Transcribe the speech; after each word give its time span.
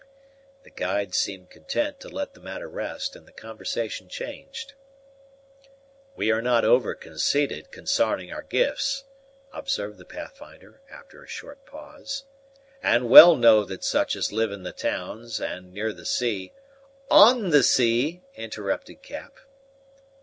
The 0.63 0.71
guide 0.71 1.13
seemed 1.13 1.51
content 1.51 1.99
to 1.99 2.09
let 2.09 2.33
the 2.33 2.39
matter 2.39 2.67
rest, 2.67 3.15
and 3.15 3.27
the 3.27 3.31
conversation 3.31 4.09
changed. 4.09 4.73
"We 6.15 6.31
are 6.31 6.41
not 6.41 6.65
over 6.65 6.95
conceited 6.95 7.69
consarning 7.71 8.33
our 8.33 8.41
gifts," 8.41 9.03
observed 9.53 9.99
the 9.99 10.05
Pathfinder, 10.05 10.81
after 10.89 11.23
a 11.23 11.27
short 11.27 11.67
pause, 11.67 12.23
"and 12.81 13.11
well 13.11 13.35
know 13.35 13.63
that 13.63 13.83
such 13.83 14.15
as 14.15 14.31
live 14.33 14.51
in 14.51 14.63
the 14.63 14.73
towns, 14.73 15.39
and 15.39 15.71
near 15.71 15.93
the 15.93 16.07
sea" 16.07 16.51
"On 17.27 17.51
the 17.51 17.61
sea," 17.61 18.23
interrupted 18.33 19.03
Cap. 19.03 19.37